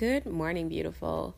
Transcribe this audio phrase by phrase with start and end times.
[0.00, 1.36] Good morning, beautiful.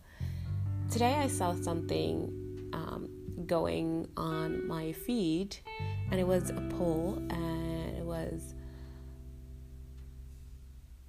[0.89, 3.09] Today I saw something um,
[3.45, 5.57] going on my feed,
[6.13, 8.55] and it was a poll, and it was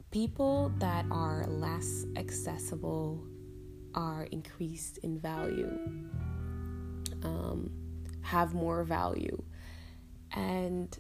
[0.10, 3.24] people that are less accessible
[3.94, 5.78] are increased in value,
[7.22, 7.70] um,
[8.22, 9.44] have more value.
[10.32, 10.98] And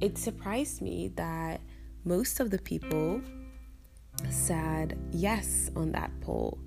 [0.00, 1.60] it surprised me that
[2.04, 3.20] most of the people
[4.30, 6.58] said yes on that poll.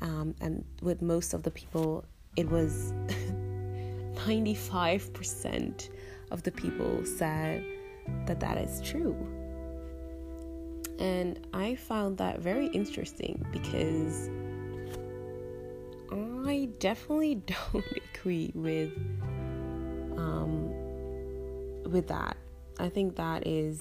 [0.00, 2.04] Um, and with most of the people,
[2.36, 2.92] it was
[4.14, 5.88] 95%
[6.30, 7.64] of the people said
[8.26, 9.16] that that is true.
[10.98, 14.30] And I found that very interesting because
[16.46, 17.34] I definitely
[17.72, 18.92] don't agree with
[20.16, 20.70] um,
[21.90, 22.36] with that.
[22.78, 23.80] I think that is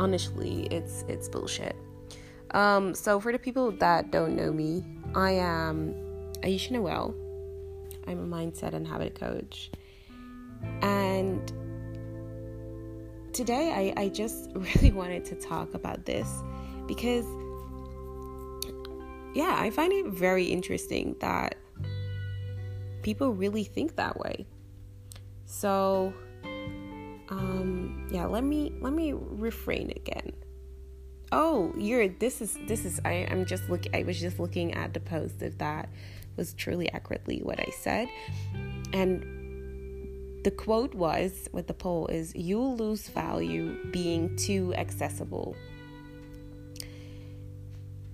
[0.00, 1.76] honestly it's it's bullshit.
[2.52, 4.82] Um, so for the people that don't know me,
[5.14, 5.94] I am
[6.42, 7.14] Ayesha Noëlle.
[8.08, 9.70] I'm a mindset and habit coach.
[10.82, 11.52] And
[13.32, 16.28] today I, I just really wanted to talk about this
[16.88, 17.26] because
[19.34, 21.54] yeah, I find it very interesting that
[23.02, 24.46] people really think that way.
[25.44, 26.12] So
[27.30, 30.32] um yeah let me let me refrain again.
[31.32, 34.92] Oh you're this is this is I, i'm just look i was just looking at
[34.92, 35.88] the post if that
[36.36, 38.08] was truly accurately what i said.
[38.92, 39.22] And
[40.42, 45.54] the quote was with the poll is you'll lose value being too accessible.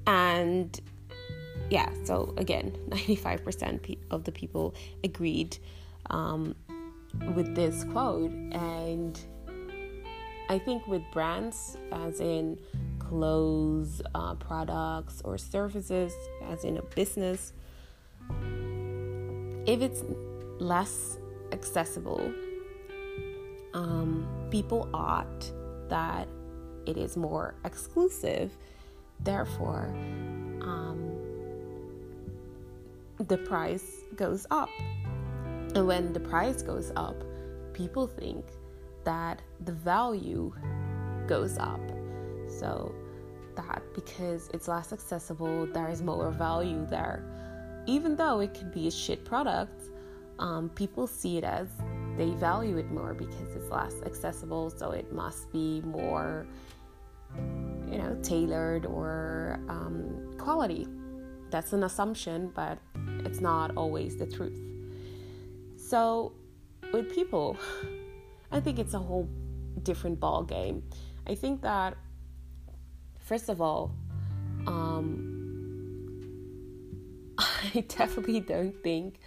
[0.07, 0.79] And
[1.71, 5.57] yeah so again 95% of the people agreed.
[6.11, 6.55] Um,
[7.35, 9.21] with this quote and
[10.49, 12.59] i think with brands as in
[12.99, 16.13] clothes uh, products or services
[16.51, 17.53] as in a business
[19.67, 20.03] if it's
[20.59, 21.19] less
[21.53, 22.33] accessible
[23.77, 25.53] um, people ought
[25.89, 26.29] that
[26.87, 28.57] it is more exclusive.
[29.21, 29.95] Therefore
[30.63, 31.13] um,
[33.19, 34.71] the price goes up
[35.77, 37.23] and when the price goes up,
[37.75, 38.47] people think
[39.05, 40.51] that the value
[41.27, 41.83] goes up.
[42.49, 42.95] So
[43.57, 47.23] that because it's less accessible, there is more value there.
[47.85, 49.91] Even though it could be a shit product,
[50.39, 51.69] um, people see it as
[52.17, 56.47] they value it more because it's less accessible, so it must be more,
[57.91, 60.89] you know, tailored or um, quality.
[61.51, 62.79] That's an assumption, but
[63.27, 64.66] it's not always the truth.
[65.89, 66.33] So,
[66.93, 67.57] with people,
[68.51, 69.29] I think it's a whole
[69.85, 70.83] different ball game.
[71.29, 71.97] I think that
[73.21, 73.95] first of all,
[74.67, 75.23] um,
[77.39, 79.21] I definitely don't think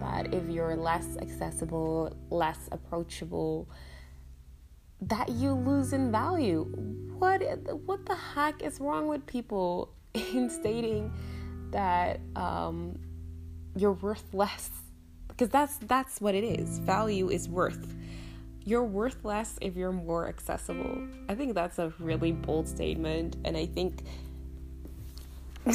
[0.00, 3.68] that if you're less accessible, less approachable,
[5.02, 6.64] that you lose in value.
[7.18, 7.42] What
[7.84, 11.12] what the heck is wrong with people in stating
[11.70, 12.98] that um,
[13.76, 14.70] you're worth less
[15.32, 16.78] because that's that's what it is.
[16.78, 17.94] Value is worth.
[18.64, 21.08] You're worth less if you're more accessible.
[21.28, 24.04] I think that's a really bold statement, and I think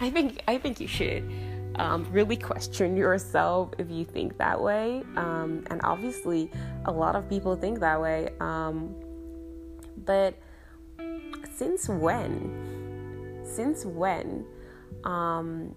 [0.00, 1.24] I think I think you should
[1.76, 5.02] um, really question yourself if you think that way.
[5.16, 6.50] Um, and obviously,
[6.84, 8.28] a lot of people think that way.
[8.40, 8.94] Um,
[10.04, 10.34] but
[11.54, 13.40] since when?
[13.44, 14.44] Since when?
[15.04, 15.74] Um,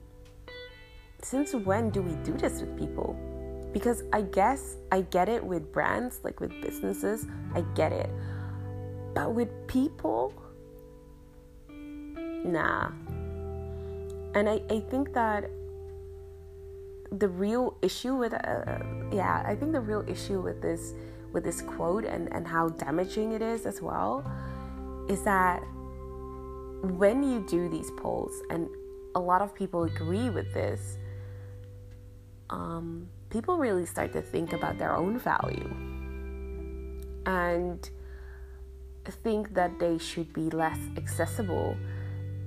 [1.23, 3.17] since when do we do this with people?
[3.71, 7.25] Because I guess I get it with brands, like with businesses,
[7.55, 8.09] I get it.
[9.15, 10.33] But with people,
[11.67, 12.91] nah.
[14.35, 15.49] And I, I think that
[17.19, 18.79] the real issue with uh,
[19.11, 20.93] yeah i think the real issue with this
[21.31, 24.25] with this quote and and how damaging it is as well
[25.07, 25.59] is that
[26.81, 28.67] when you do these polls and
[29.15, 30.97] a lot of people agree with this
[32.53, 35.75] um, people really start to think about their own value
[37.25, 37.89] and
[39.23, 41.75] think that they should be less accessible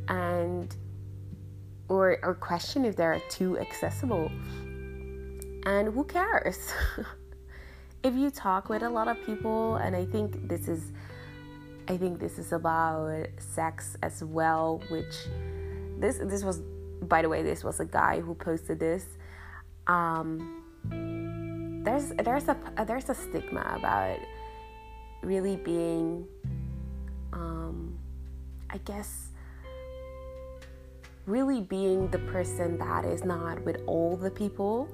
[0.09, 0.77] and
[1.89, 4.31] or or question if they're too accessible.
[5.67, 6.73] And who cares?
[8.03, 10.93] If you talk with a lot of people and i think this is
[11.89, 15.17] i think this is about sex as well which
[15.99, 16.61] this this was
[17.03, 19.19] by the way this was a guy who posted this
[19.87, 20.63] um,
[21.85, 22.57] there's there's a
[22.87, 24.19] there's a stigma about
[25.23, 26.27] really being
[27.33, 27.99] um,
[28.71, 29.29] I guess
[31.27, 34.89] really being the person that is not with all the people.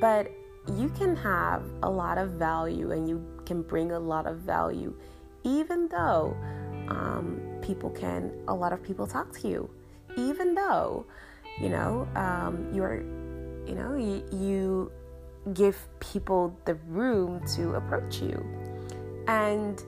[0.00, 0.30] But
[0.76, 4.94] you can have a lot of value and you can bring a lot of value,
[5.44, 6.36] even though
[6.88, 9.70] um, people can, a lot of people talk to you,
[10.16, 11.06] even though,
[11.60, 13.02] you know, um, you're,
[13.66, 14.92] you know, you, you
[15.52, 18.44] give people the room to approach you.
[19.28, 19.82] And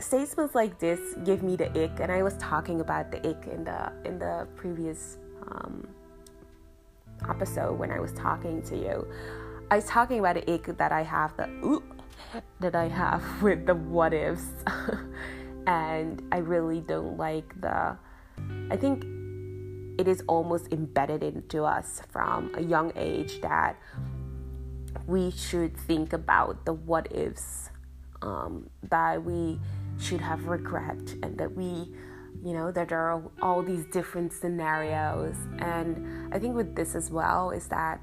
[0.00, 3.64] statements like this give me the ick, and I was talking about the ick in
[3.64, 5.86] the in the previous um,
[7.28, 9.06] episode when I was talking to you.
[9.70, 11.82] I was talking about the ick that I have the ooh,
[12.60, 14.50] that I have with the what ifs,
[15.66, 17.96] and I really don't like the.
[18.70, 19.04] I think
[19.98, 23.76] it is almost embedded into us from a young age that
[25.06, 27.70] we should think about the what ifs
[28.22, 29.58] um, that we
[29.98, 31.92] should have regret and that we
[32.44, 35.34] you know that there are all these different scenarios.
[35.58, 38.00] And i think with this as well is that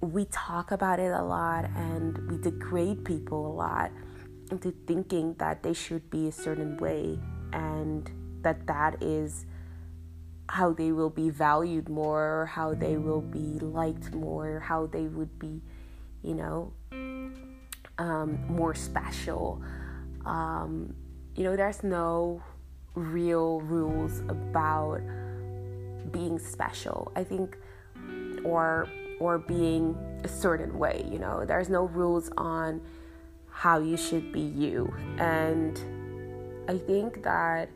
[0.00, 3.90] we talk about it a lot and we degrade people a lot
[4.50, 7.18] into thinking that they should be a certain way
[7.54, 8.10] and
[8.42, 9.46] that that is
[10.48, 15.38] how they will be valued more how they will be liked more how they would
[15.38, 15.62] be
[16.22, 16.72] you know
[17.98, 19.62] um, more special
[20.24, 20.94] um,
[21.34, 22.42] you know, there's no
[22.94, 25.00] real rules about
[26.10, 27.12] being special.
[27.16, 27.58] I think,
[28.44, 28.88] or
[29.20, 31.06] or being a certain way.
[31.10, 32.80] You know, there's no rules on
[33.50, 35.78] how you should be you, and
[36.68, 37.68] I think that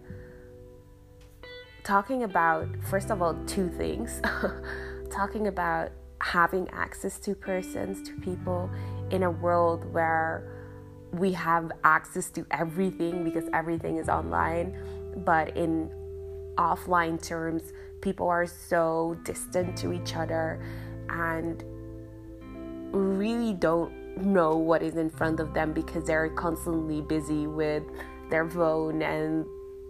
[1.88, 4.20] talking about first of all two things
[5.10, 5.90] talking about
[6.20, 8.68] having access to persons to people
[9.10, 10.46] in a world where
[11.12, 14.76] we have access to everything because everything is online.
[15.24, 15.90] But in
[16.58, 20.60] offline terms, people are so distant to each other
[21.08, 21.64] and
[22.92, 27.84] really don't know what is in front of them because they're constantly busy with
[28.28, 29.46] their phone and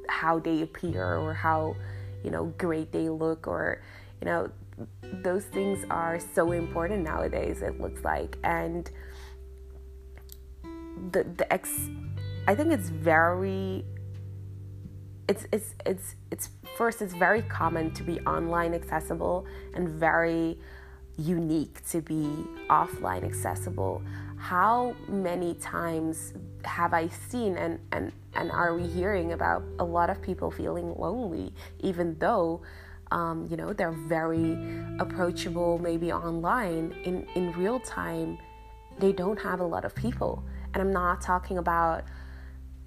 [0.09, 1.77] how they appear or how
[2.25, 3.83] you know great they look or
[4.21, 4.51] you know
[5.23, 8.37] those things are so important nowadays it looks like.
[8.45, 8.91] And
[11.13, 11.89] the the ex
[12.47, 13.85] I think it's very
[15.29, 20.59] it's it's it's it's first it's very common to be online accessible and very
[21.19, 22.29] unique to be
[22.71, 24.03] offline accessible
[24.39, 26.33] how many times
[26.65, 30.95] have i seen and and and are we hearing about a lot of people feeling
[30.97, 32.63] lonely even though
[33.11, 34.57] um, you know they're very
[34.99, 38.39] approachable maybe online in in real time
[38.99, 40.45] they don't have a lot of people
[40.75, 42.05] and I'm not talking about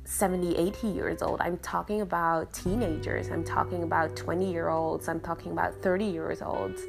[0.06, 1.42] 70, 80 years old.
[1.42, 3.30] I'm talking about teenagers.
[3.30, 5.07] I'm talking about 20 year olds.
[5.07, 6.81] I'm talking about 30 years olds.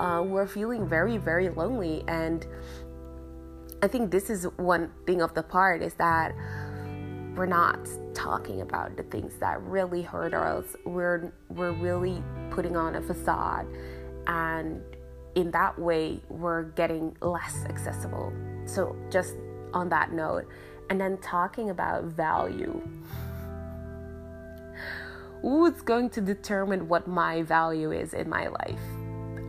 [0.00, 2.02] Uh, we're feeling very, very lonely.
[2.08, 2.46] And
[3.82, 6.34] I think this is one thing of the part is that
[7.34, 7.78] we're not
[8.14, 10.64] talking about the things that really hurt us.
[10.84, 13.66] We're we're really putting on a facade,
[14.26, 14.80] and
[15.34, 18.32] in that way, we're getting less accessible.
[18.64, 19.36] So just
[19.74, 20.48] on that note.
[20.88, 22.80] And then talking about value.
[25.42, 28.80] Who's going to determine what my value is in my life?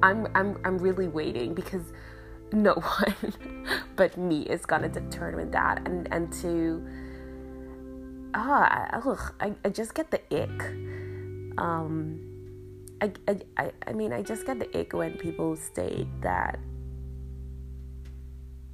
[0.03, 1.93] I'm I'm I'm really waiting because
[2.51, 2.73] no
[3.07, 3.33] one
[3.97, 6.87] but me is gonna determine that and and to
[8.33, 10.61] ah ugh, I, I just get the ick
[11.57, 12.21] um
[13.01, 13.11] I,
[13.57, 16.59] I I mean I just get the ick when people state that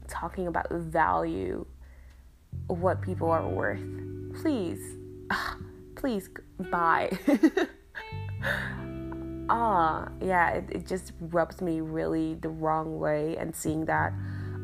[0.08, 1.65] talking about value
[2.68, 3.82] what people are worth.
[4.42, 4.98] Please,
[5.96, 6.30] please
[6.72, 7.12] buy.
[9.50, 14.13] ah, yeah, it, it just rubs me really the wrong way, and seeing that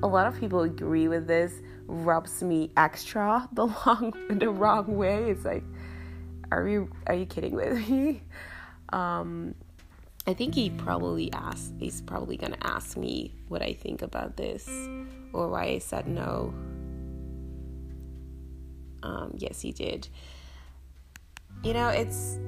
[0.01, 1.53] a lot of people agree with this
[1.87, 5.31] rubs me extra the long the wrong way.
[5.31, 5.63] It's like,
[6.51, 8.21] are you are you kidding with me?
[8.91, 9.53] Um,
[10.25, 11.73] I think he probably asked.
[11.77, 14.67] He's probably gonna ask me what I think about this
[15.31, 16.51] or why I said no.
[19.03, 20.07] Um, yes, he did.
[21.63, 22.39] You know, it's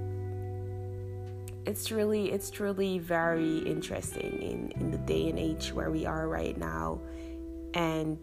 [1.65, 6.27] it's really it's truly very interesting in in the day and age where we are
[6.27, 6.99] right now,
[7.73, 8.17] and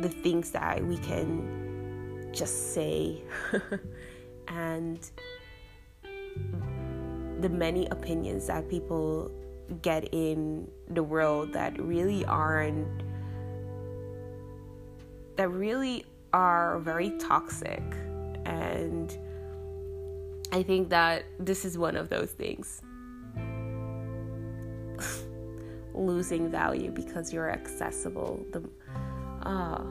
[0.00, 3.22] the things that we can just say,
[4.48, 5.10] and
[7.40, 9.30] the many opinions that people
[9.80, 13.02] get in the world that really aren't
[15.36, 17.82] that really are very toxic
[18.44, 19.16] And
[20.52, 22.82] I think that this is one of those things.
[25.94, 28.44] Losing value because you're accessible.
[28.52, 28.62] The
[29.46, 29.82] uh,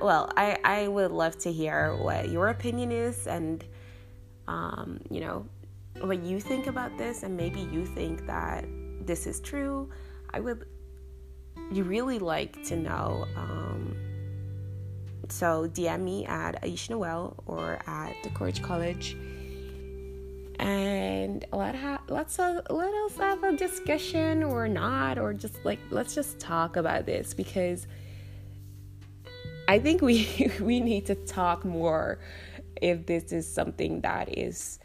[0.00, 3.64] well, I, I would love to hear what your opinion is and,
[4.46, 5.46] um, you know,
[6.00, 7.22] what you think about this.
[7.22, 8.64] And maybe you think that
[9.06, 9.90] this is true.
[10.32, 10.66] I would
[11.72, 13.26] you really like to know.
[13.36, 13.96] Um,
[15.28, 19.16] so DM me at Aish Noel or at the Courage College.
[20.60, 25.78] And let ha- let's uh, let us have a discussion or not, or just like
[25.90, 27.86] let's just talk about this because
[29.66, 32.18] I think we we need to talk more
[32.82, 34.78] if this is something that is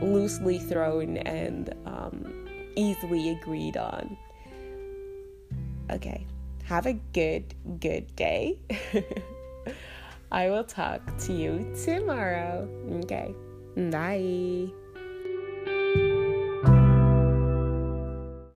[0.00, 4.16] loosely thrown and um, easily agreed on.
[5.90, 6.26] Okay,
[6.64, 8.58] have a good, good day.
[10.32, 12.66] I will talk to you tomorrow.
[13.04, 13.34] Okay,
[13.76, 14.81] bye.